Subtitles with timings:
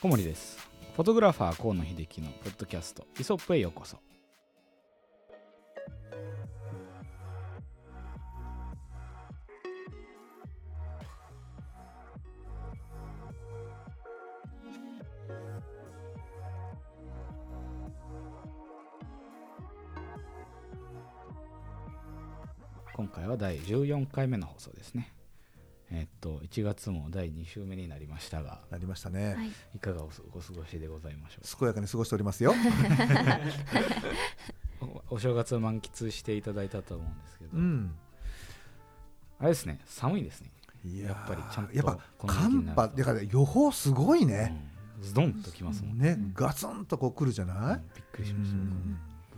[0.00, 0.58] 小森です。
[0.94, 3.04] フォトグラファー河野秀樹のポッドキャスト。
[3.18, 3.98] イソップへようこそ。
[22.94, 25.17] 今回は第14回目の放送ですね。
[25.90, 32.54] えっと1月も第2週目になりましたがなりましたね、はい、いかがお過ご過ごしでございましょう健やかに過ごしておりますよ。
[35.10, 37.94] おお正月を満喫していただいたと思うんですけど、うん。
[39.40, 40.50] あれですね寒いですね。
[40.84, 44.54] いやっぱりちゃんとやっぱ寒波だから予報すごいね、
[44.98, 45.02] うん。
[45.02, 46.16] ズドンときますもんね。
[46.16, 47.82] ねガツンとこう来るじゃない、うん。
[47.94, 48.56] びっくりしました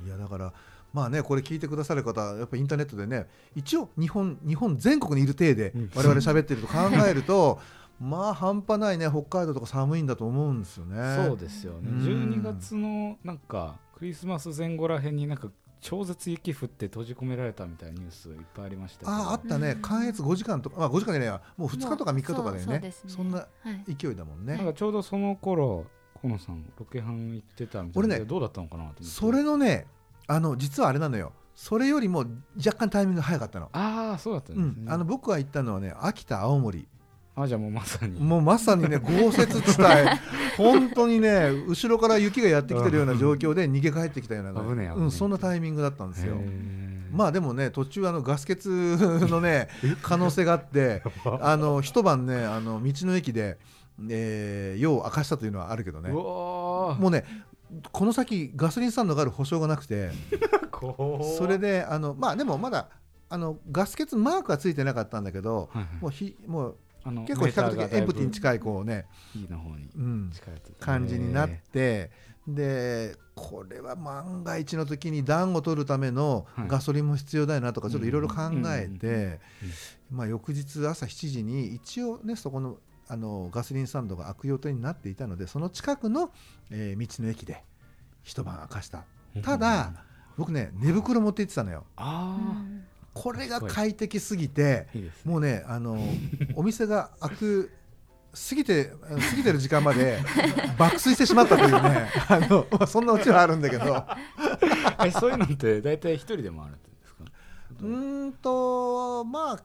[0.07, 0.53] いやだから
[0.93, 5.91] まあねこれ聞いてくださる方やっぱインターネットでね一応日本日本全国にいる体でうん。
[5.95, 6.75] 我々喋ってると考
[7.07, 7.61] えると
[8.01, 11.27] まあ半端ないね北海道とか寒いんだと思うんですよね。
[11.27, 11.91] そうですよね。
[11.91, 11.99] うん。
[12.41, 15.51] 12月のなんかクリスマス前後らへんになんか
[15.83, 19.73] 超絶雪降って閉じ込められたみたいなニュースいっぱいありましたあああったね。
[19.73, 19.83] うん。
[19.83, 22.93] 関越5時間とか、まあ、5時間じゃないやもう2日とか3日とかだよねね。
[23.07, 23.47] そんなは
[23.87, 24.57] い、勢いだもんね。
[24.57, 25.85] なんかちょうどその頃
[26.23, 28.09] 河野さんロケハン行ってたみたいな。
[28.09, 29.05] 俺ねどうだったのかなと思って。
[29.05, 29.87] それのね
[30.31, 31.33] あの実はあれなのよ。
[31.57, 32.25] それよりも
[32.57, 36.87] 若干タイミングが早かったの,、ああそうだったんうですね、ん、あの僕が行ったのはね秋田青森。
[37.37, 38.21] あじゃあもうまさに。
[38.21, 39.89] もうまさにね 豪雪地帯。
[40.57, 46.37] 本当にね後ろから雪がやってきてるような状況で逃げ帰ってきたような、危ねうん、そんなタイミングだったんですよ。
[47.13, 49.69] まあでもね途中あのガス欠のね
[50.01, 51.03] 可能性があって
[51.41, 53.59] あの一晩ねあの道の駅で、
[54.09, 56.11] えー、夜を明かしたというのはあるけどね。
[56.11, 57.25] もうね
[57.93, 60.11] この先ガソリンスタンドがある保証がなくて
[61.39, 62.89] それであのまあでもまだ
[63.29, 66.03] あのガス欠マークはついてなかったんだけどはいはい。
[66.03, 66.77] もうひもう
[67.27, 69.89] 結構比較的エンプティにい近いこうね、いの方に。
[69.97, 70.31] うん、
[70.81, 72.11] 感じになっへて
[72.47, 76.69] でこれは万が一の時に暖を取るためのはい。
[76.69, 79.41] ガソリンも必要だよなとかちょっといろいろ考えて
[80.11, 82.79] まあ翌日朝7時に一応ねそこの
[83.11, 86.31] あのガソリンスタンドが開く予定になっていたのでその近くの、
[86.71, 87.63] えー道の駅で
[88.23, 89.05] 一晩明かした。
[89.35, 89.93] ーただ
[90.37, 91.85] 僕ね寝袋持って行ってたのよ。
[91.97, 94.87] あうんこれが快適すぎて
[95.25, 95.99] もうねあの
[96.55, 97.71] お店が開く
[98.49, 98.85] 過ぎて
[99.31, 100.21] 過ぎてる時間まで
[100.79, 102.09] 爆睡してしまったというね。
[102.29, 104.07] あのまあそんなオチはあるんだけど。
[105.05, 107.25] えそういうのって大体一人で回るんですか？
[107.81, 109.63] うーんとまあ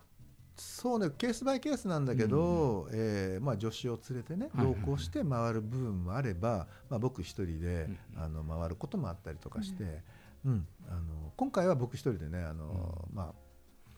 [0.58, 9.84] そうねケースバイケースなんだけど、えーまあ、助手を連れてね同行して回る部分もあれば、まあ、僕一人でうんあの回ることもあったりとかして、
[10.46, 10.68] うん。
[10.90, 13.45] あの今回は僕一人でねあの、まあ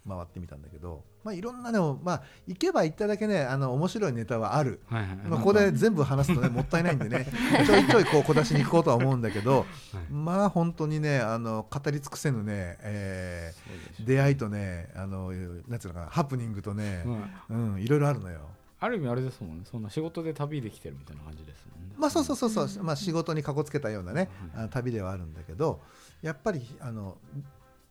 [0.07, 5.16] 回ってみたんだけど、まあ、いろんなでも、まあ、行けば行っただけねあの面白いネタはある、はいはい。
[5.18, 7.28] まあ、ここで全部話すとねもったいないんでね。
[7.66, 9.66] ちょいちょいこう小出しに行こうとは思うんだけどは
[10.09, 10.13] い。
[10.13, 15.31] まあ本当にねあの語り尽くせぬね、えー出会いとねあの
[15.68, 17.03] なんつうのかなハプニングとね、
[17.50, 17.74] うん。
[17.74, 18.41] うん、いろいろあるのよ。
[18.79, 19.66] ある意味あれですもんね。
[19.69, 21.95] そんな仕事で旅できてるみたいな感じですもんね。
[21.97, 22.85] まあそうそうそうそう、うん。
[22.85, 25.81] まあ、仕事にかこつけたようなね、はい旅ではあるんだけど
[26.22, 27.18] やっぱりあの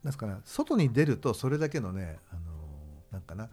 [0.06, 2.40] なんすかな外に出るとそれだけのねあの
[3.10, 3.48] なんかな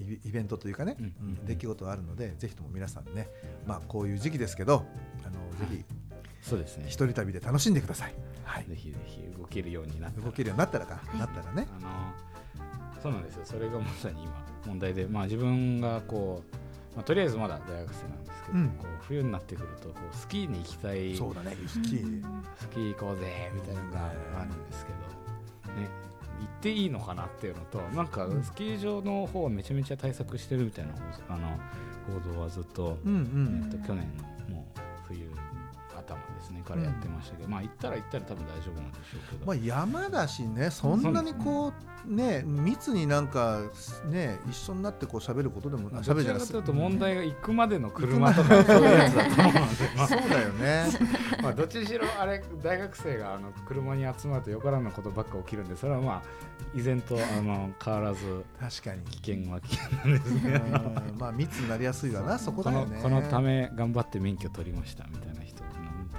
[0.00, 1.04] イイベントというかね、うん。
[1.04, 3.28] うん出来事はあるのでぜひとも皆さんね、
[3.66, 4.86] まあ、こういう時期ですけど
[5.26, 5.84] あのぜひ
[6.40, 6.84] そうですね。
[6.86, 10.26] 一人旅で楽しんでください、はい、ぜひぜひ動けるようになったら。
[10.26, 11.18] 動けるようになったらか、い。
[11.18, 11.66] なったらね。
[11.76, 11.88] あの
[13.02, 13.42] そうなんですよ。
[13.44, 16.44] それがまさに今問題でまあ自分がこ
[16.92, 18.68] う、まあ、とりあえずまだ大学生なんですけど、うん。
[18.70, 21.16] こう冬になってくるとこうスキーに行きたい。
[21.16, 21.56] そうだね。
[21.66, 22.24] スキー、
[22.56, 24.00] スキー行こうぜみたいなのが
[24.40, 24.98] あるんですけど、
[25.76, 25.88] ね、
[26.40, 30.92] 行っていいのかなっていうのとなんかスキー場の方はめちゃめちゃ対策してるみたいな
[31.28, 31.48] 報あの
[32.24, 33.12] 報道はずっと,、うん。
[33.12, 34.06] うんえっと去年
[34.48, 35.28] のもう冬
[36.62, 41.72] からやってましたけど、まあ行ったら行ったら多分大丈夫なんでしょうけど、まあ、山だしねそんなにこ
[42.06, 43.60] うね密になんか
[44.10, 49.62] ね一緒になってこう喋ることでもまあ喋るじゃないどちらかというと問題が行くまでの車とかそういうやつだと思うので、
[49.96, 50.08] まあ。
[50.08, 50.86] そうだよね。
[51.42, 56.22] まあどっちにしろあれ大学生があの車に集まるとよからぬことばっか起きるんでそれはまあ
[56.74, 59.02] 依然とあの変わらず確かに。
[59.02, 60.62] 危険は危険なんですね。
[61.10, 61.18] うん。
[61.18, 62.96] まあ密になりやすいわなそここだよね。
[62.96, 65.31] のこのため頑張って免許取りましたみたいな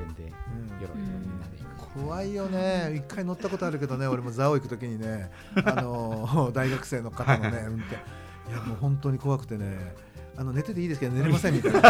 [0.06, 0.82] 人の運転でうん。
[0.82, 1.64] よろみんなで。
[1.96, 2.96] 怖いよね。
[2.96, 5.32] 一回乗ったことあるけどね俺も蔵王行く時にね
[5.64, 7.96] あの大学生の方のね 運転。
[7.96, 9.96] いやもう本当に怖くてね。
[10.36, 11.80] あの寝てていいですけど寝れませんみたいな。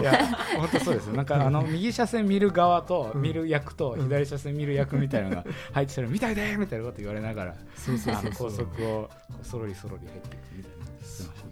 [0.00, 1.14] いや本当そうですよ。
[1.14, 3.22] なんかあの右車線見る側とうん。
[3.22, 9.10] 見る役と左車線見る役みたいなのが入ってたら見たいでみたいなこと言われながらそうそうそう高速を
[9.42, 11.51] そろりそろり入っていくみたいな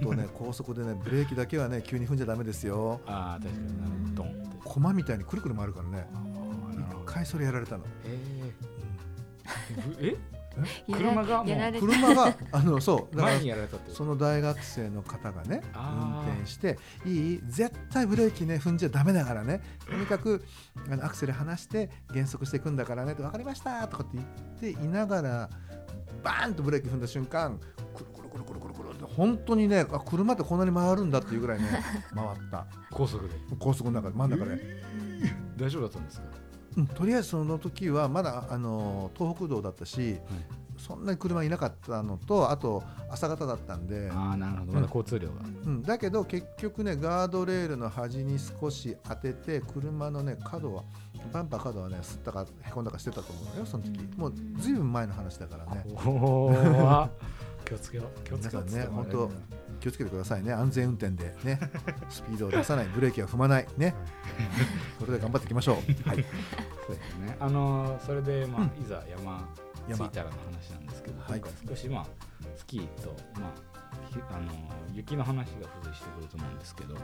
[0.00, 3.00] とね 高速でねブレーキだけはね急に踏んじゃダメですよ。
[3.06, 4.70] ああ確かになるほど。
[4.70, 6.06] 駒みたいにくるくる回るからね。
[6.14, 7.02] あーなるほど。
[7.04, 7.84] 一回それやられたの、
[10.00, 10.16] え
[10.92, 11.44] 車が
[11.78, 17.40] 車があのそうだから前にやられたってその大学生の方がね運転していい？
[17.46, 19.60] 絶対ブレーキね踏んじゃダメだからね。
[19.88, 20.44] とにかく
[20.90, 25.50] あのアクセル離して減速していくんだからねって分かりましたとかって言っていながら
[26.24, 27.60] バーンとブレーキ踏んだ瞬間
[28.28, 31.68] くるくるくるくるくるって本当にねあ車ってこんなに回るんだっていうぐらいね
[32.14, 34.60] 回った高速で高速の中で真ん中で、
[35.56, 36.26] 大丈夫だったんですか
[36.76, 40.18] うん、とりあえずその時はまだあの東北道だったし、
[40.78, 45.34] そんなに車いなかったのとあと朝方だったんで、ああなるほどまだ交通量が、
[45.66, 50.84] うん、だけど結局ねガードレールの端に少し当てて車のね角は
[51.32, 57.08] バンパー角はねすったかへこんだかしてたと思うよその時もうずいぶん前の話だからねおー
[57.68, 59.30] 気をつけよう気をつ皆さんけようね本当
[59.80, 60.52] 気をつけてくださいね。
[60.52, 61.60] 安全運転でね
[62.10, 63.94] スピードを出さないブレーキは踏まないね。
[64.98, 65.76] それで頑張っていきましょう。
[66.08, 66.24] はい。
[66.86, 67.36] そうですね。
[67.38, 68.82] あのーそれでまあ、うん。
[68.82, 69.46] いざ山
[69.86, 71.42] 着山いたらの話なんですけど、はい。
[71.68, 72.06] 少しまあ
[72.56, 73.50] スキーとまあ
[74.10, 74.54] ひあのー
[74.94, 76.96] 雪の話が付随してくると思うんですけど、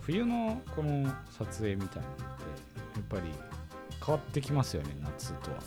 [0.00, 3.32] 冬のこの撮影みたいなのってやっぱり
[4.04, 5.58] 変わってきますよね夏とは。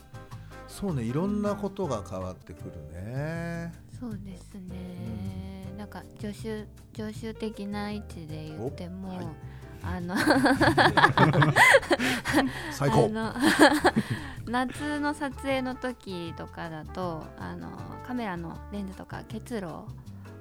[0.67, 3.71] そうねいろんなことが変わってくるね
[4.01, 9.27] そうですね、なんか助手助手的な位置で言っても、おはい。
[9.83, 10.15] あの
[12.73, 13.05] 最高。
[13.05, 13.31] あの
[14.49, 17.69] 夏の撮影の時とかだとあの
[18.03, 19.71] カメラのレンズとか結露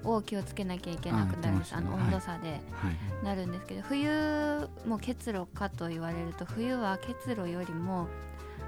[0.05, 1.77] を気をつけなきゃいけなくなるんです。
[1.77, 2.63] あ,、の温度差ではい。
[3.23, 8.09] なるんですけど、冬も結露かと言われると冬は結露よりも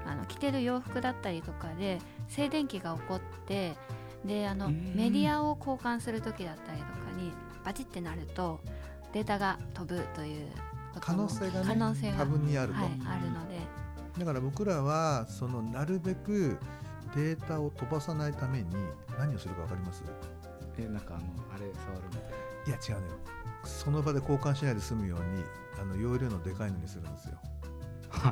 [0.05, 1.97] あの着てる洋服だったりとかで
[2.27, 3.75] 静電気が起こって
[4.25, 4.93] であのうん。
[4.95, 7.31] メディアを交換する時だったりとかに
[7.65, 8.59] バチってなると
[9.13, 10.47] データが飛ぶという
[10.99, 13.59] 可も能性がね可能性が多分にあると、はい、あるので。
[14.17, 16.57] だから僕らはそのなるべく
[17.15, 18.65] データを飛ばさないために
[19.17, 20.03] 何をするか分かります？
[20.77, 22.31] えなんかあのあれ触るみたい
[22.67, 23.13] いや違うのよ。
[23.63, 25.43] その場で交換しないで済むように
[25.81, 27.37] あの容量のでかいのにするんですよ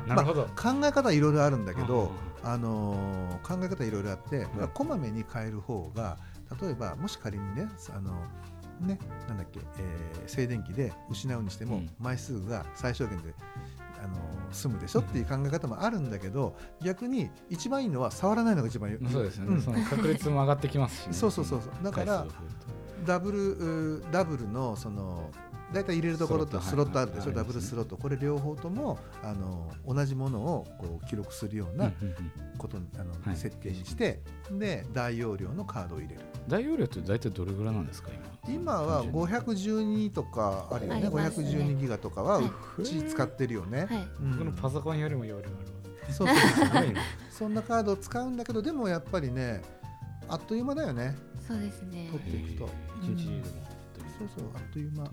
[0.16, 0.44] なるほど。
[0.44, 2.10] 考え方はいろいろあるんだけど、
[2.42, 4.68] あのー考え方いろいろあって、うん。
[4.68, 6.18] こまめに変える方が
[6.60, 8.12] 例えばもし仮にねあの
[8.80, 8.98] ね
[9.28, 11.90] なんだっけ、えー静電気で失うにしても、うん。
[11.98, 13.34] 枚数が最小限で
[14.02, 19.62] あのー済むでしょっていう考え方もあるんだけど逆に一番いいのは触らないのが一番いいそうですよね、ん。
[19.62, 21.84] その確率も上がってきますし、ね、そうそうそうそう。
[21.84, 22.26] だから
[23.06, 25.30] ダブルうダブルのその
[25.72, 27.36] 大体入れるところとススロットあるでしょ、はい。
[27.36, 27.96] ダブルスロット。
[27.96, 31.92] これ両方ともあの同じものをこう記録するような
[32.58, 33.36] ことにあの、はい。
[33.36, 34.20] 設定にして
[34.50, 36.20] で大容量のカードを入れる。
[36.48, 38.10] 大容量って大体どれぐらいなんですか
[38.46, 38.54] 今？
[38.54, 41.06] 今は512とかあるよね。
[41.06, 41.48] ありますね。
[41.48, 44.08] 512ギガとかははいうち使ってるよね、はい。
[44.20, 44.30] うん。
[44.32, 45.46] 僕のパソコンよりも容量
[46.08, 46.94] あそうそうそう。
[47.30, 49.62] そんなカードを使うんだけどでもやっぱりね
[50.28, 51.16] あっという間だよね。
[51.46, 52.08] そうですね。
[52.10, 52.68] 撮っていくと。
[53.02, 53.72] 一日でも
[54.18, 55.10] そうそうあっという間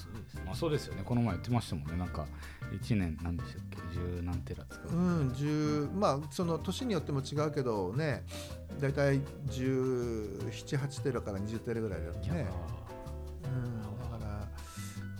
[0.00, 1.02] そうですまあそうですよね。
[1.04, 1.96] この前言ってましたもんね。
[1.96, 2.26] なんか
[2.72, 3.78] 1年なんでしたっけ？
[3.92, 8.24] 十何テラ使う、うん、10まあその年によっても違うけどね。
[8.80, 12.48] 大体1718テラから20テラぐらいだよね、
[13.44, 14.48] うん、だから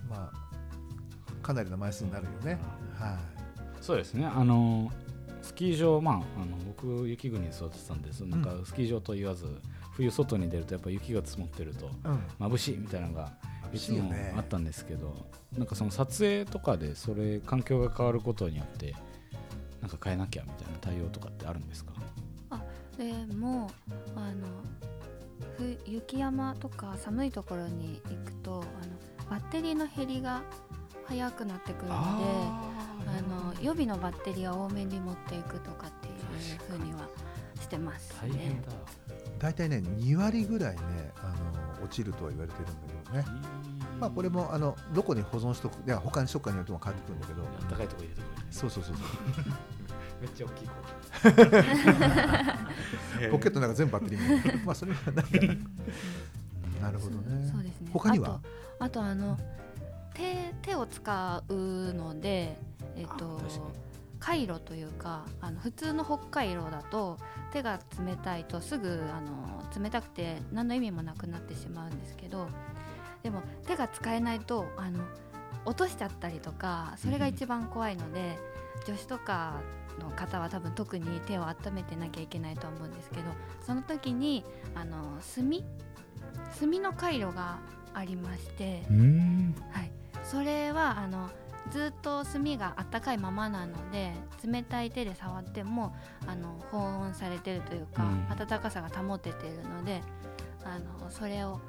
[0.09, 2.59] まあかなりの枚数になるよね、
[2.99, 3.19] は
[3.81, 4.25] そうですね。
[4.25, 4.90] あの
[5.43, 9.47] スキー場まああの僕雪国に育ってたんですなんかスキー場と言わず、
[9.93, 13.33] 冬外に出るとやっぱ雪が積もってるとい、うん、眩しいみたいなのが
[13.73, 15.15] いつもしいよねあったんですけど、
[15.57, 18.95] なんかその撮影とかでそれ環境が変わることによって
[19.81, 21.93] なんか変えなきゃみたいな対応とかってあるんですか？
[22.99, 23.71] でも
[24.15, 24.47] あの
[25.57, 30.43] ふ雪山とか寒いところに行くとあのバッテリーの減りが
[31.07, 32.73] 早くなってくるのであ
[33.23, 36.15] の予備のバッテリーは多めに持っていくとかっていう
[36.69, 37.09] ふうには
[37.59, 38.17] してますね。
[38.21, 38.69] 大変だ、
[39.39, 40.81] 大体ね2割ぐらいね
[41.23, 41.29] あ
[41.79, 43.41] の落ちるとは言われてるんだけどね
[44.00, 47.42] まあこれもあのどこに保存しとくいや他にしとくかによっても変わってくるんだけど。
[47.42, 49.07] あったかいとこ入れてくそうそうそうそう。
[50.21, 50.75] めっちゃ大きい子。
[53.30, 54.61] ポケットの中全部バッテリーに。
[54.64, 55.21] まあそれはなんか。
[56.83, 57.49] なるほどね。
[57.50, 57.90] そうですね。
[57.92, 58.40] 他には？
[58.78, 59.38] あとあとあの
[60.14, 61.54] 手手を使う
[61.95, 62.57] ので
[62.97, 63.40] えっと
[64.19, 67.16] 回路というかあの普通の北海道だと
[67.52, 72.47] 手が冷たいとすぐあの冷たくて何の意味もなくなってしまうんですけど
[73.23, 73.47] でも手
[73.80, 75.02] が使えないとあの
[75.64, 78.38] 落としちゃったりとかそれが一番怖いので、
[78.87, 79.60] 女子とか
[79.99, 83.22] の方は多分特に手を温めてなきゃいけないとは思うんですけど
[83.66, 84.44] その時に
[84.75, 85.50] あの炭
[86.58, 87.58] 炭の回路が
[87.92, 89.54] ありまして、うん。
[89.70, 89.90] はい、
[90.25, 91.28] それはあの
[91.70, 94.12] ずっと炭があったかいままなので
[94.44, 95.94] 冷たい手で触っても
[96.26, 98.26] あの保温されてるというか、うん。
[98.32, 100.02] 温かさが保てているので
[100.64, 101.60] あのそれを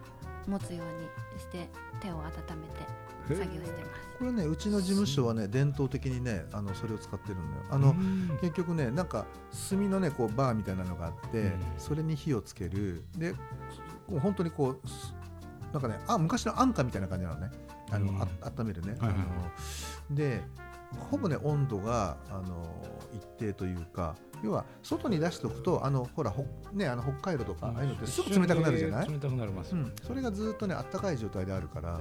[0.48, 1.69] 持つようにして
[2.00, 4.01] 手を温めて作業してます。
[4.19, 7.48] これねうちの事務所はね伝統的にねあのそれを使ってるのよ。
[7.69, 8.38] あの、うん。
[8.41, 9.25] 結局ねなんか
[9.69, 11.53] 炭のねこうバーみたいなのがあって、うん。
[11.77, 13.03] それに火をつける。
[13.17, 13.33] で
[14.07, 15.13] 本当にこうす
[15.71, 17.51] なんかねあ昔の安価みたいな感じなのね。
[17.91, 18.21] あの、うん。
[18.21, 19.17] あ温めるね、はいはいはい。
[19.19, 20.41] あので
[21.10, 22.67] ほぼね温度があの
[23.13, 32.00] 一定というか要は外に出しておくとあのほらほ、ね、あの北海道とか、ああいうのってすぐ冷たくなるじゃない、冷たくなりますうん、それがずっとねあったかい状態であるから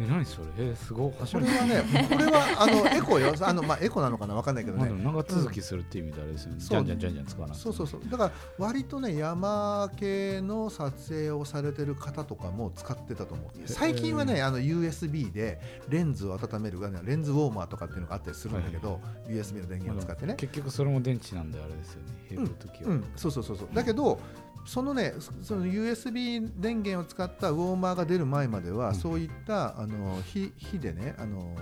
[0.00, 0.46] え何それ？
[0.58, 1.12] えすごい。
[1.20, 3.34] 初これはねこれはあのエコよ。
[3.40, 4.34] あの、まあ、エコなのかな？
[4.34, 6.68] わかんないけどまあね長続きするっていう意味であれですよね、そう。
[6.68, 8.00] じゃんじゃんじゃんじゃん使わなくてそうそうそう。
[8.10, 13.46] だから割とね山系の撮影をされてる方とかも使ってたと思う。
[13.66, 22.08] 最近はねあの USB でレンズを温めるレンズウォーマーとかっていうのがあったりするんだけど、USB の電源を使ってね、結局それも電池なんであれですよね。
[22.30, 23.68] 減るときは、うん、そうそうそうそう。
[23.72, 24.20] だけど
[24.66, 28.94] そのねそその USB 電源を使ったウォーマーが出る前までは、うん。
[28.94, 31.56] そういったあの火火でねあの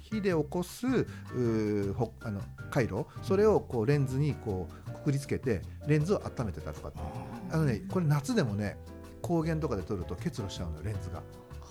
[0.00, 2.40] 火で起こすうーほあの
[2.70, 6.98] 回路それをこうレンズにこうくくりつけてレンズを温めてたとかって。
[7.52, 8.76] あのねこれ夏でもね
[9.22, 11.22] 光源とかで撮ると結露しちゃうのよレンズが。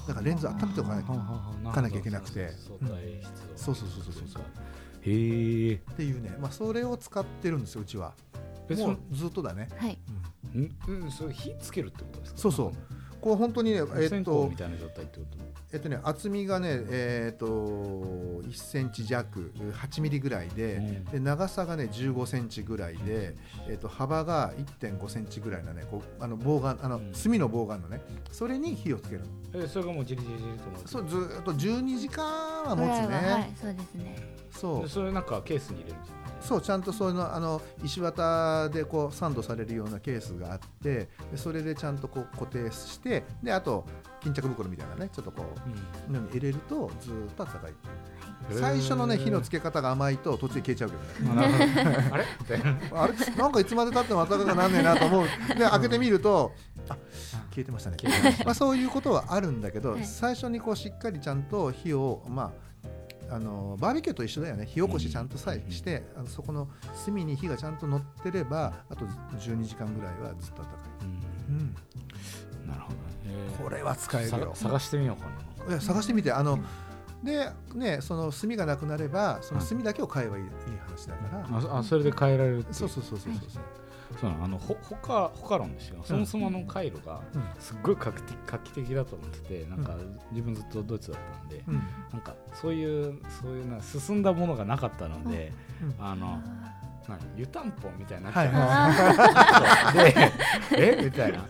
[0.07, 2.49] だからレンズ温めておかないととかなきゃいけなくて。
[2.49, 3.21] 相対
[3.55, 3.89] 質そうそう。
[3.89, 4.43] そうそうそう
[5.01, 8.13] へえっていうね、まあ、それを使ってるんですようちは。
[8.77, 9.97] もうずっとだね、はい、
[10.53, 10.61] うん。
[10.61, 10.75] ん？
[10.87, 12.39] うんそれ火つけるってことですか？
[12.39, 12.71] そうそう
[13.21, 15.37] こう本当にねえっ線香とみたいな状態ってこと？
[15.71, 21.03] えっとね、厚みがね、えっと1センチ弱8ミリぐらいで,、うん。
[21.05, 23.35] で長さがね15センチぐらいで、
[23.67, 27.11] えっと幅が1.5センチぐらいのねこうあの棒があのうん。
[27.11, 29.21] 炭の棒があるのねそれに火をつける。
[29.53, 32.25] えそれがもうじりじりじりと思そうずーっと12時間
[32.63, 34.35] は持つね、ははい、そうですね。
[34.51, 34.89] そう。
[34.89, 43.85] それなんかケースに入れるんですよねそうちゃんとそういうのあの石綿でこうサンドされるようなケースがあってでそれでちゃんとこう固定してであと
[44.19, 45.45] 巾着袋みたいなねちょっとこ
[46.09, 47.73] うのに入れるとずーっと温かい。
[48.51, 52.09] 最初のね火のつけ方が甘いと途中で消えちゃうけどね。
[52.11, 52.25] あれ？
[52.93, 53.13] あれ？
[53.37, 55.25] なんかいつまでたっても暖かくなんねえなと思う。
[55.55, 56.51] で開けてみると
[56.87, 56.97] あ
[57.51, 57.97] 消えてましたね。
[58.43, 60.05] まあ、そういうことはあるんだけど、はい。
[60.05, 62.68] 最初にこうしっかりちゃんと火を、まあ、
[63.31, 64.65] あのバーベキューと一緒だよね。
[64.65, 66.67] 火起こしちゃんとさえして、あのそこの
[67.05, 69.05] 炭に火がちゃんと乗ってればあと
[69.37, 71.05] 12時間ぐらいはずっと暖かい、
[71.49, 71.75] うん、
[72.67, 72.99] なるほどね。
[73.63, 74.51] これは使えるよ。
[74.55, 75.29] さ探してみようか
[75.65, 75.71] な。
[75.71, 76.31] いや探してみて。
[76.31, 76.59] あの、
[77.23, 80.49] でねその炭がなくなればその炭だけを買えばいい,、いい
[80.85, 83.63] 話だから、ああそれで変えられるそうそうそうそうそう
[84.19, 86.01] そのあのほほかほか論ですよ。
[86.03, 87.43] そもそもの回路がうん。
[87.59, 89.95] すっごい画期的画期的だと思っててなんか
[90.31, 91.73] 自分ずっとドイツだったんでうん。
[92.11, 95.51] なんかそういうそういうな進んだものがなかったので
[95.81, 96.05] うん。
[96.05, 96.39] あの
[97.35, 98.43] 湯たんぽみたいになっちは
[99.93, 100.31] いで
[100.99, 101.03] え？
[101.05, 101.43] みたいな。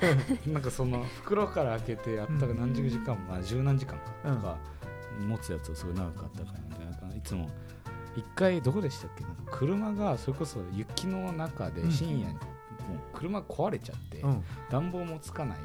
[0.47, 4.57] なんかその袋から開けてやったが何十時間も、まあ、十何時間かうんとか
[5.27, 7.49] 持つやつをすごい長かったからいつも
[8.15, 9.25] 一回どこでしたっけ？
[9.51, 11.91] 車がそれこそ雪の中でうん。
[11.91, 12.37] 深夜に、
[13.13, 14.43] 車壊れちゃって、うん。
[14.69, 15.57] 暖房もつかない。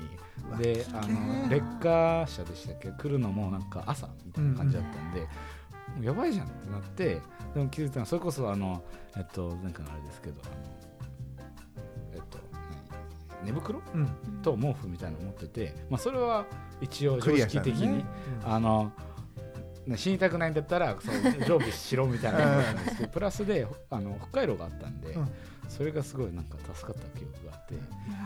[0.50, 0.58] わ。
[0.58, 2.90] であのレッカー車でしたっけ？
[2.90, 5.26] 来るのもなんか朝みたいな感じだったんで、も
[6.00, 7.20] うやばいじゃんってなって
[7.54, 8.82] でも気づいたのはそれこそあの
[9.16, 10.52] えっとなんかのあれですけどあの
[12.14, 12.38] えっと
[13.42, 13.46] 何？
[13.46, 13.80] 寝袋？
[13.94, 14.04] うん。
[14.04, 14.08] ー
[14.42, 16.46] と毛布みたいなの持ってて、まあ、それは
[16.80, 18.04] 一応常クリアした識的に、
[18.44, 18.90] あのね
[19.96, 21.14] 死にたくないんだったらそう
[21.46, 25.28] 常備しろみたいなのだったんですけどプラスであの北海道があったんで、うん。
[25.68, 27.74] それがすごいなんか助かった記憶があって。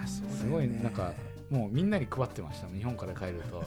[0.07, 1.13] そうすごいなんか
[1.51, 3.65] もうみんなに配ってました日本から帰ると。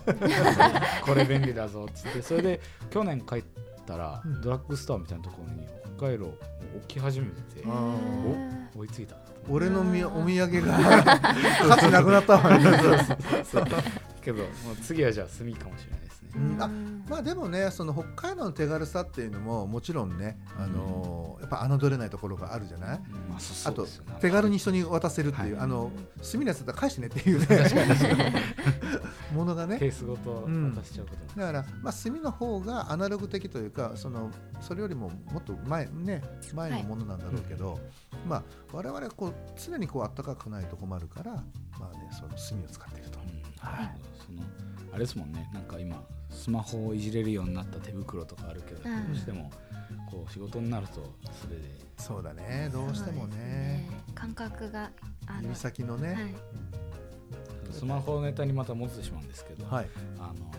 [1.06, 2.22] これ便利だぞっつって。
[2.22, 3.44] それで去年帰っ
[3.86, 4.42] たらうん。
[4.42, 5.68] ドラッグストアみたいなところに
[5.98, 6.28] 北海道
[6.78, 8.78] 置き始めててあー。
[8.78, 9.16] 追いついた
[9.50, 10.78] 俺のみお土産が
[11.68, 12.66] 価値なくなったわね。
[14.22, 14.44] けども
[14.74, 16.62] う次はじゃあ炭かもしれないうん。
[16.62, 16.70] あ
[17.10, 23.00] まあでもねその北海道の手軽さっていうのももちろんね、あのーやっぱ侮れないところがあるじゃない？
[23.28, 23.88] まあそあと
[24.22, 25.64] 手軽に人に渡せるっていう、はい。
[25.64, 25.92] あの
[26.32, 27.48] 炭のやつだったら返してねっていうね。
[29.34, 29.80] ものがね。
[29.80, 30.74] ケースごとうん。
[30.74, 31.42] 渡しちゃうことも。
[31.42, 34.30] だから、まあ、炭の方がアナログ的というかその
[34.62, 36.22] それよりももっと前,、ね、
[36.54, 37.80] 前のものなんだろうけど、
[38.28, 43.20] まあ、我々こう常にこう暖かくないと困るから、まあね、その炭を使っていると。
[43.20, 43.28] うん。
[43.58, 43.92] はい。
[44.26, 44.44] その
[44.94, 45.50] あれですもんね。
[45.54, 49.08] なんか今スマホをいじれるようになった手袋とかあるけど、うん。
[49.08, 49.52] どうしても
[50.10, 51.62] こう仕事になるとそれで。
[51.98, 52.70] そうだね。
[52.72, 53.90] どうしてもそうですね。
[54.16, 54.90] 感覚が
[55.28, 56.36] あの指先のね、はい。
[57.72, 59.88] スマホネタにまた戻ってしまうんですけど、はい。
[60.20, 60.52] あの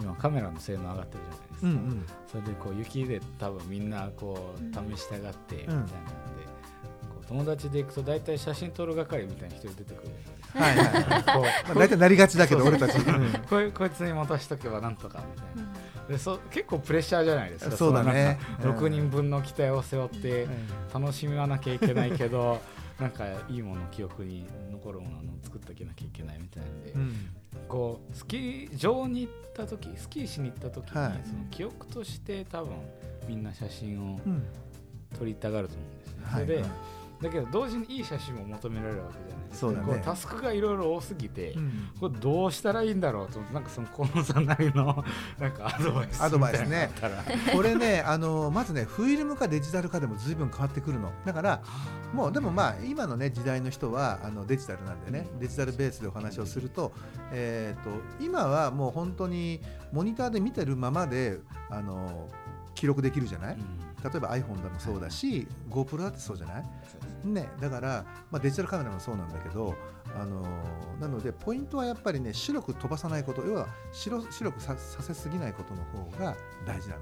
[0.00, 2.06] 今カメラの性能上がってるじゃないですか、うんうん。
[2.26, 5.98] それでこう雪で多分みんなこう試したがってみたいなんで、こ
[7.22, 13.26] う友達で行くと大体写真撮る係みたいな人出てくるじゃないですかはいはいこまあ大体なりがちだけど俺たち、うん。
[13.26, 15.70] うこいこいつに渡しとけばなんとかみたいな。
[16.08, 17.76] でそ結構プレッシャーじゃないですか。
[17.76, 18.38] そうだね。
[18.60, 18.80] そのなん。
[18.80, 20.48] か6人分の期待を背負って
[20.92, 22.60] 楽しみはなきゃいけないけど
[22.98, 27.14] なんかいいもの記憶に残るものを作っておけなきゃいけないみたいなんで、うん。
[27.68, 31.20] こうスキー場に行った時スキーしに行った時に、はい。
[31.24, 32.72] その記憶として多分
[33.28, 34.42] みんな写真をうん。
[35.18, 36.22] 撮りたがると思うんですね。
[36.24, 36.44] はい。
[36.44, 36.64] それで、
[37.20, 39.86] だけど同時にいい写真も求められるわけじゃないそうだね。
[39.86, 41.90] こタスクがいろいろ多すぎて、うん。
[41.98, 45.04] これどうしたらいいんだろうとなんかその河野さんなりの
[45.38, 46.90] なんかアドバイスアドバイスね。
[47.52, 51.12] これねあのまずねフィルムかデジタルかでも随分変わってくるの。
[51.24, 51.62] だから
[52.12, 55.28] もうでもまあ今のね時代の人はあのデジタルなんでね。
[55.38, 56.92] デジタルベースでお話をすると,、
[57.32, 57.90] えー、と
[58.20, 59.60] 今はもう本当に
[59.92, 61.40] モニターで見てるままで
[61.70, 62.28] あの
[62.74, 63.58] 記録できるじゃない、
[64.02, 66.64] 例えば iPhone でもそうだし GoPro だってそうじゃない？
[67.24, 69.74] ね、だから、まあ、デジタルカメラもそうなんだけど、
[70.18, 77.00] あのーなのでポイントはやっぱりね白く飛ばさないこと要は白白くささせすぎないことの方が大事なの。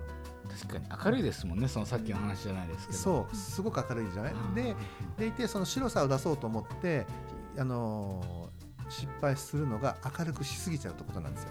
[0.48, 1.04] 確かに。
[1.04, 2.98] 明るいですもんねそのさっきの話じゃないですけど。
[2.98, 4.34] そうすごく明るいじゃない？
[4.54, 4.74] で
[5.18, 7.06] でいてその白さを出そうと思って、
[7.58, 8.58] あのー
[8.90, 11.50] 失敗するのが明るくしすぎちゃうってことなんですよ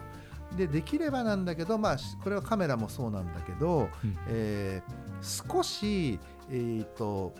[0.58, 7.34] でできればなんだけど、まあ、しこれはカメラもそうなんだけど、うんえー少し、えー、と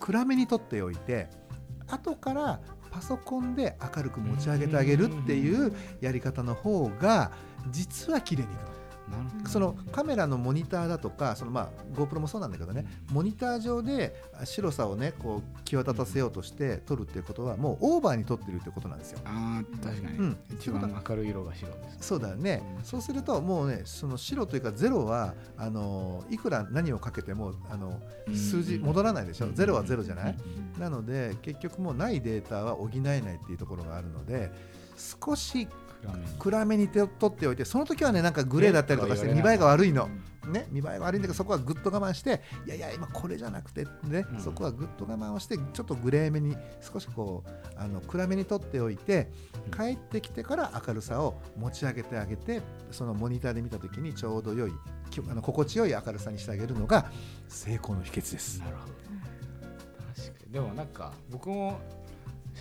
[0.00, 1.28] 暗めに撮っておいて
[1.86, 7.32] 後からパソコンで明るく持ち上げてあげるっていうやり方の方が
[7.70, 8.83] 実は綺麗にいくの。
[9.46, 12.86] そのカメラのモニターだとかそのまあ GoPro もそうなんだけどね。
[13.12, 19.20] モニター上で白さをねこう際立たせようとして撮るっていうことはもうオーバーに撮ってるってことなんですよ。
[19.24, 20.36] あー確かに、うん。
[20.50, 28.00] 一番明るい色が白ですそうだよね、そうするともうねその白というかゼロはあのいくら何をかけてもあの
[28.34, 30.36] 数字戻らないでしょ、ゼロはゼロじゃない、
[30.78, 34.52] なので結局もうないデータは補えないっていうところがあるので
[34.96, 35.66] 少し
[36.04, 40.08] 暗めに暗めに手を取っておいてその時はねなんかグレーだったりとかして見栄えが悪いの、
[40.48, 44.40] ね、見栄えが悪いんだけどそこはぐっと我慢していやいや今これじゃなくてね、うん。
[44.40, 49.30] そこはぐっと我慢をしてちょっとグレーめに少しこうあの暗めに取っておいて
[49.76, 54.72] 帰ってきてから明るさを持ち上げてあげてそのモニターで見た時にちょうど良い
[55.10, 57.10] きあの心地よい明るさにしてあげるのが
[57.48, 58.60] 成功の秘訣です。
[58.60, 58.92] なるほど。
[60.14, 60.52] 確かに。
[60.52, 61.80] でもなんか僕も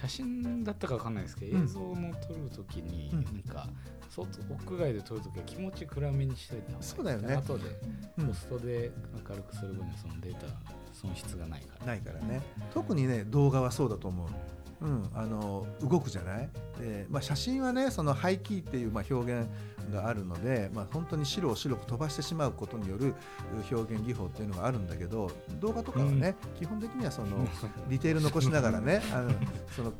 [0.03, 1.63] 写真だったかわかんないですけど、うん。
[1.63, 3.23] 映像の撮るときに、うん。
[3.23, 3.67] なんか
[4.09, 6.83] 外屋外で撮るときは気持ち暗めにしといた方がいい。
[6.83, 7.35] そうだよね。
[7.35, 7.63] 後で
[8.17, 8.27] うん。
[8.27, 8.91] ポストで
[9.29, 10.47] 明るくする分にはそのデータ
[10.91, 11.85] 損失がないから。
[11.85, 12.41] ないからね。
[12.73, 14.27] 特にね動画はそうだと思う。
[14.81, 19.47] うん、あの動くじゃない、でまあ、写真はねその排気っていうまあ表現
[19.91, 23.13] があるので、まあ、本当に白を白く飛ばしてしまうことによるう
[23.75, 27.47] 表現技法っていうのがあるんだけど動画とかはね、基本的にはその
[27.89, 29.31] ディテール残しながらねあの
[29.75, 29.93] その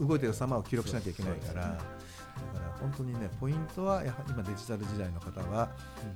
[0.00, 1.62] 動いてる様を記録しなきゃいけないから。
[1.62, 5.70] だから本当にねポイントはやはり今デジタル時代の方は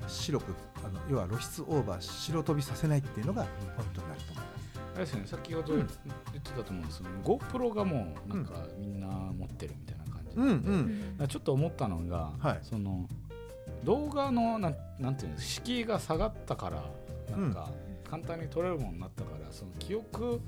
[0.08, 0.54] 白く
[0.84, 3.44] あの要は露出オーバー白飛びさせないっていうのが
[3.76, 4.56] ポイントになると思います。
[4.96, 5.88] あれですよね先ほどうん言っ
[6.42, 10.05] てたと思うんですけど、GoPro がもうなんかみんな持ってるみたいな
[10.36, 11.28] うんうだん。
[11.28, 12.58] ちょっと思ったのが、はい。
[12.62, 13.08] その
[13.84, 16.84] 動画のなんなんていうんです敷居が下がったから
[17.36, 17.70] なんか
[18.08, 20.40] 簡単に撮れるものになったから、その記憶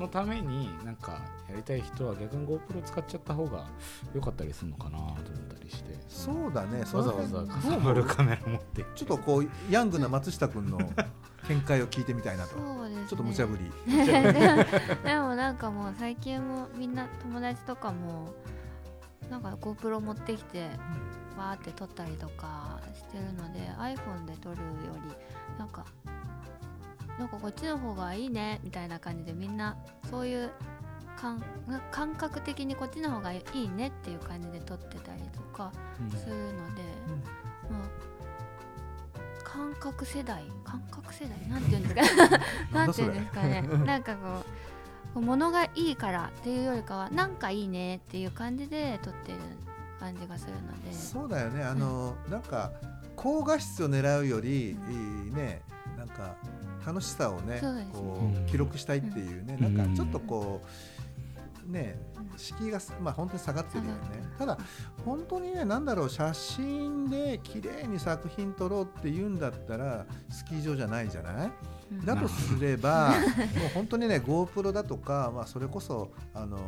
[0.00, 3.66] のためになんかやりたい人は逆に GoPro 使っちゃった方が
[4.14, 5.14] 良かったりするのかなと思っ
[5.56, 5.96] たりして。
[6.08, 6.84] そうだね。
[6.84, 8.84] そわざわざかさばるカメラ持って。
[8.94, 10.78] ちょっとこうヤングな松下君の
[11.48, 12.56] 見解を聞いてみたいなと。
[12.56, 13.06] そうですね。
[13.08, 13.64] ちょっと無茶ぶり。
[15.04, 18.32] でもなんかもう最近もみんな友達とかも
[19.32, 20.68] なんか GoPro 持ってきて
[21.38, 24.62] バーって撮ったりとかしてるので iPhone で撮るよ
[25.02, 25.86] りなんか
[27.18, 29.76] なんかこっちの方がいいねみたいな感じでみんな
[30.10, 30.50] そういう
[31.16, 31.42] 感
[31.90, 35.72] 感覚的にこっちの方がいいねっていう感じで撮ってたりとか
[36.10, 36.82] するので、
[37.70, 41.48] もう感覚世代感覚世代？
[41.48, 42.28] なんていうんですか？
[42.72, 43.62] なんていうんですかね。
[43.84, 44.44] なんかこう
[45.20, 49.38] 物がいいからっていうよりかはなんかいいねっていう感じで撮ってる
[50.00, 50.92] 感じがするので。
[50.92, 51.62] そうだよね。
[51.62, 52.72] あの、なんか
[53.16, 54.74] 高画質を狙うより、いい
[55.34, 55.62] ね、
[55.98, 56.34] なんか
[56.86, 58.44] 楽しさをねね、こうん。
[58.44, 59.76] う記録したいっていうね、うん。
[59.76, 60.62] なんかちょっとこ
[61.68, 61.96] うね、
[62.36, 63.98] 敷居がまあ本当に下がってるよね。
[64.38, 64.58] ただ
[65.04, 71.52] 本当にね、なんだろう写真で綺麗に作品撮ろうっていうんだったらスキー場じゃないじゃない？
[72.00, 72.04] うん。
[72.04, 76.60] だとすればもう本当にね GoPro だとか、まあ、それこそ、あのー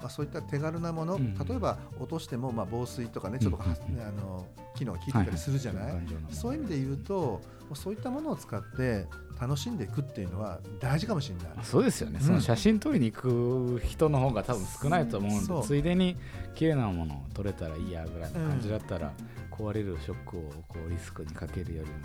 [0.00, 1.34] まあ、そういった手軽なもの、うん。
[1.34, 7.42] 例えば落としても、まあ、防水とかねちょっと、うんねあのー機能が効いてたりするじゃない、はいそういう意味で言うと
[7.74, 9.06] そういったものを使って
[9.38, 11.46] 楽しんでいくっていうのは大事かもしれない。
[11.58, 12.26] あそうですよね、うん。
[12.26, 16.16] その写真撮りに行く人の方が多分少ないと思うんで、ついでに
[16.54, 19.12] 綺麗なものを撮れたらいいやぐらいの感じだったら、
[19.50, 21.96] 壊れるショックをこうリスクにかけるよりも、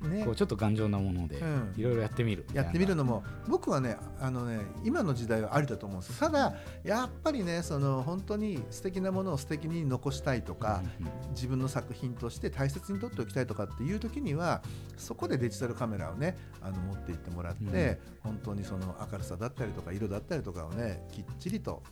[0.00, 0.24] ね。
[0.24, 1.74] こうちょっと頑丈なものでうん。
[1.76, 6.18] いろいろやってみるやってみるのも僕はねあのね今の時代はありだと思うんです。
[6.18, 14.62] ただやっぱりねその本当に素敵なものを素敵に残したいとか、うんうん自分の作品として大切に撮っておきたいとかっていう時には
[14.96, 21.82] そこでデジタルカメラをねあの持っていってもらって、本当にその明るさだったりとか色だったりとかをねきっちりと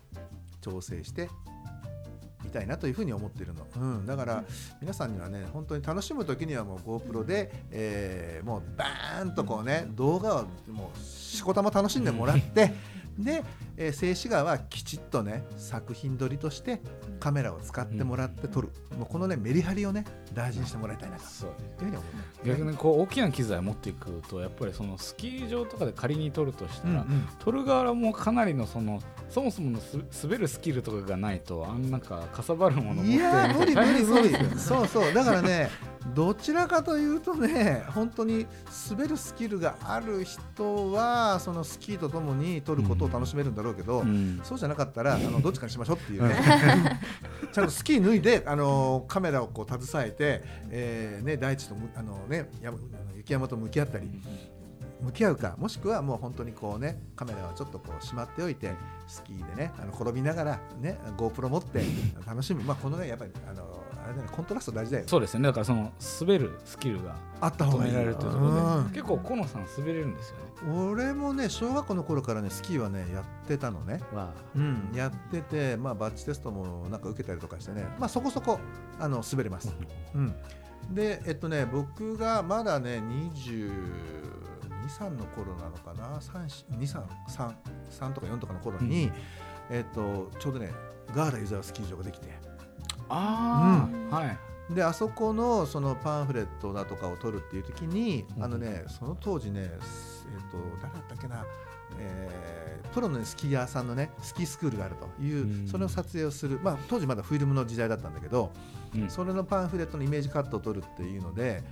[0.63, 1.29] 調整して
[2.45, 4.45] みたいなというふうに思ってるの、うん、だから
[4.81, 12.75] 皆さんにはね本当に楽しむ時にはもう GoPro で、えーもうバーンとこうね動画をもうしこたま楽しんでもらって
[13.19, 13.45] で、
[13.77, 16.81] えー静止画はきちっとね作品撮りとして
[17.21, 21.25] カメラを使ってもらって撮る、もうこのねメリハリをね大事にしてもらいたいなと。
[21.25, 22.01] そういうふうに思
[22.45, 27.29] う、逆にこう大きな機材を持っていくとやっぱりそのスキー場とかで仮に撮るとしたら、うんうん。
[27.39, 34.57] 撮る側もかなりのそのそもそものす滑るスキルとかがないとあんなんかかさばるもの持っていやー無理無理無そう理ですよね。
[34.57, 35.15] そうそう。
[35.15, 35.71] だからね
[36.15, 38.47] どちらかというとね本当に
[38.91, 44.41] 滑るスキルがある人はそのスキーとともに撮ることを楽しめるんだろうけど、うん。
[44.45, 46.35] そうじゃなかったらあのどっちかにしましょうっていうね。
[47.53, 52.79] ちゃんとスキー脱いであのカメラをこう携えて、えーね、大地とむあの、ね、山
[53.17, 54.11] 雪山と向き合ったり
[55.01, 58.73] 向き合うかもしくはもう本当にこうねカメラをちょっとこうしまっておいて
[59.07, 61.83] スキーでねあの転びながらね GoPro 持って
[62.27, 62.63] 楽しむ。
[62.63, 65.49] まあこのねやっぱりあのあれだねコントラスト大事だよそうですよね。
[65.49, 67.93] だからその滑るスキルがあった方がいい。
[67.93, 68.89] られるというところうん。
[68.89, 70.45] で結構河野さん滑れるんですよね。
[70.93, 74.01] 俺もね小学校の頃からねスキーはねやってたのね。
[74.13, 78.59] わうん、やってて、まあ、バッジテストもなんか受けたりとかしてね、まあ、そこそこ
[79.01, 79.75] あの滑れます。
[80.15, 80.35] うん、
[80.93, 83.03] で、えっとね、僕がまだね、
[83.35, 83.71] 22、
[84.89, 87.55] 3の頃なのかな、3 2、3、3、
[87.91, 89.11] 3とか4とかの頃に、
[89.71, 90.73] えっと、ちょうどね、
[91.15, 92.29] ガーラ湯沢スキー場ができて、
[93.09, 94.39] ああ、はい。
[94.75, 98.45] であそこのそのパンフレットだとかを取るっていう時に、うん。
[98.45, 99.71] あのねその当時ね、えっ
[100.51, 101.45] と誰だったっけな、
[101.99, 102.55] えー
[102.95, 105.67] プロの、ね、スキーヤーさんのねスキースクールがあるという、うん。
[105.67, 108.53] それを撮影をする、まあ、当時まだフィルムの時代だったんだけど、
[108.95, 109.11] うん。
[109.11, 111.65] それのパンフレットのイメージカットを取るっていうので、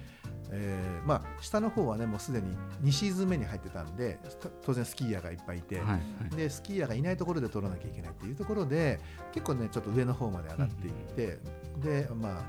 [0.55, 5.77] えーまあ、下の方はねもうすでに2シーズン目に入ってたんでと当然スキーヤーがいっぱいいて。
[5.77, 6.03] はいはい
[6.37, 9.01] でスキーヤーがいないところで撮らなきゃいけないっていうところで
[9.33, 11.39] 結構ねちょっと上の方まで上がっていって、
[11.79, 12.43] でまあ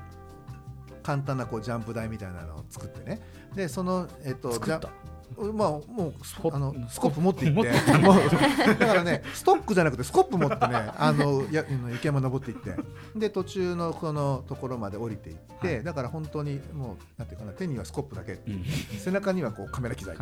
[1.02, 3.20] 簡単なこうジャンプ台みたいなのを作ってね
[3.54, 4.90] でそのえっと作った
[5.36, 6.14] まあもう
[6.52, 7.68] あのスコップ持っていって。
[8.74, 12.76] だからねストックじゃなくてスコップ持ってねあのや 雪山登っていって。
[13.16, 15.84] で途中のこのところまで降りていって、はい。
[15.84, 18.64] だから本当にもうなんていうかな手にはスコップだけうん。
[18.98, 20.16] 背中にはこうカメラ機材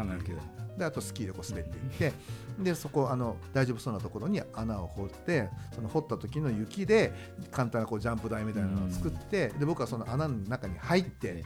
[0.76, 2.12] であとスキーでこう滑っていって
[2.58, 7.12] でそこあの大丈夫そうなところに穴を掘ってその掘った時の雪で
[7.50, 11.44] 簡単なこうジャンプ台みたいなのを作ってで僕はその穴の中に入って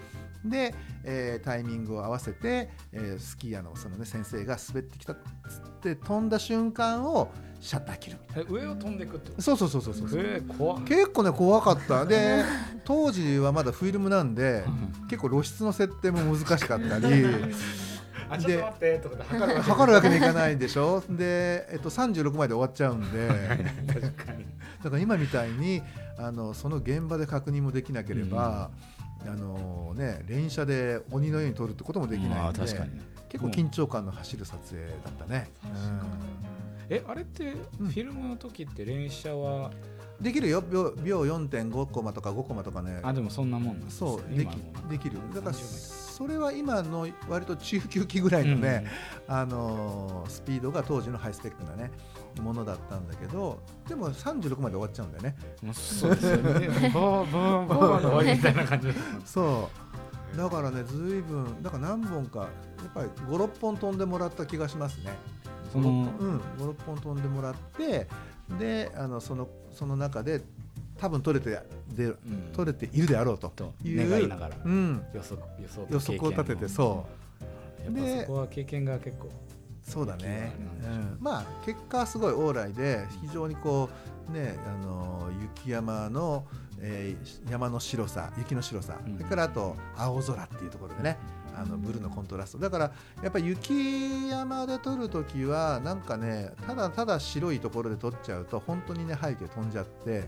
[0.51, 5.17] で、えータイミングを合わせて、えースキーヤーのその、ね、先生が滑ってきたっ
[5.49, 7.31] つって飛んだ瞬間を
[7.61, 10.09] シャッター切るみたいえ上を飛んでいくってそうそうそうそうそう。
[10.11, 10.85] とえー怖っ。
[10.85, 12.05] 結構ね怖かった。
[12.07, 12.45] で
[12.85, 14.65] 当時はまだフィルムなんで
[15.09, 17.25] 結構露出の設定も難しかったり。
[18.29, 21.01] あちょっと待ってとかで測るわけ測るわけにいかないでしょ？
[21.09, 23.29] で、えっと、36まで終わっちゃうんで。
[24.83, 25.81] だから今みたいに
[26.19, 28.71] あのその現場で確認もできなければ、
[29.29, 35.51] あのね、連写で鬼のように撮るってこともできないあんでー確かに結構緊張感の走る撮影だったね、
[36.89, 39.71] えあれってフィルムの時って連写は、
[40.19, 40.25] うん。
[40.25, 40.63] できるよ。
[40.63, 43.01] 秒秒4.5コマとか5コマとかね。
[43.03, 44.49] あでもそんなもんなんですそうでき
[44.89, 45.19] できる。
[45.35, 45.55] だから
[46.17, 48.87] それは今の割と中級機ぐらいのね、
[49.29, 51.91] あのースピードが当時のハイスペックなね
[52.41, 55.37] ものだったんだけどでも36まで終わっちゃうんだよね。
[55.75, 56.69] そうですよね。
[56.89, 58.89] バーバーバーの終わりみたいな感じ。
[59.27, 59.69] そ
[60.35, 60.37] う。
[60.39, 62.49] だからねずいぶんだから何本かやっ
[62.95, 65.19] ぱり56本飛んでもらった気がしますね。
[65.71, 68.09] そのうん56本飛んでもらって
[68.59, 70.41] であのそのその中で
[70.99, 71.51] 多分取れて
[71.95, 72.17] でうん。
[72.55, 74.57] 取れているであろうとという願いながら。
[74.65, 77.07] うん、予測予測予測を立ててそ
[77.89, 77.93] う。
[77.93, 79.29] でそこは経験が結構
[79.83, 80.53] そうだね。
[80.83, 81.19] うん。
[81.21, 83.89] まあ結果はすごい往来で非常にこ
[84.29, 86.45] うねあの雪山の、
[86.81, 89.17] えー山の白さ雪の白さ、うん。
[89.17, 91.17] それからあと青空っていうところでね。
[91.46, 92.59] あのブルーのコントラスト。
[92.59, 100.25] だからやっぱり雪山で撮る時はなんかねただただ白いところで撮っちゃうと本当にね背景飛んじゃって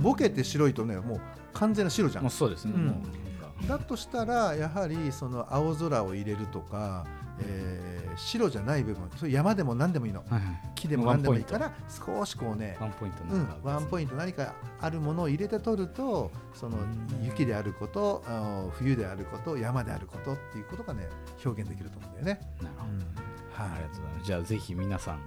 [0.00, 1.20] ボケて白いとねもう
[1.52, 2.24] 完全な白じゃん。
[2.24, 3.66] もうそうですね、うん。
[3.66, 7.06] だとしたらやはりその青空を入れるとか、
[7.40, 10.20] えー白じゃない部分それ山でも何でもいいの。
[10.20, 10.42] はいはい。
[10.74, 16.78] 木でも何でもいいから少しこうねワンポイントうんワンポイント何かあるものを入れて撮るとその
[17.22, 21.08] 雪であることあの冬であること山であることっていうことがね
[21.44, 22.40] 表現できると思うんだよね。
[22.62, 24.26] なるほど、はありがとうございます。
[24.26, 25.20] じゃあぜひ皆さんあの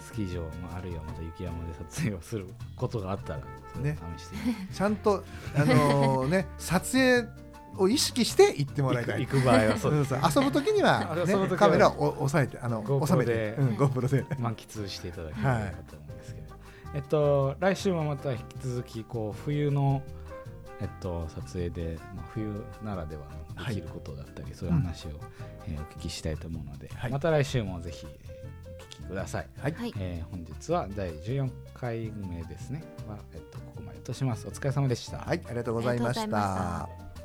[0.00, 3.40] スキー場、まあ、あるいはまた雪山で撮影をすることがあったら
[3.82, 3.98] ね。
[4.18, 4.72] 試してみて。
[4.72, 7.28] い、ちゃんとあのね 撮影
[7.76, 9.26] を意識して行ってもらいたい。
[9.26, 10.44] 行く場合はそうですうんそう。
[10.44, 13.32] 遊ぶ時には、ね、カメラを押さえてあの収めて。
[13.32, 14.24] で、うん、GoPro で。
[14.38, 16.46] 満喫していただければいいかと思うんですけど、
[16.94, 20.02] えっと来週もまた引き続きこう冬の
[20.80, 23.22] えっと撮影で、まあ、冬ならでは
[23.56, 25.10] のできることだったり、そういう話を、
[25.66, 27.10] えーお聞きしたいと思うので、はい。
[27.10, 29.94] また来週もぜひえーお聞きください、はい、はい。
[29.98, 32.84] えー本日は第14回目ですね。
[33.08, 34.46] は、えっと、ここまでとします。
[34.46, 37.15] お疲れ様でした、はい、ありがとうございました。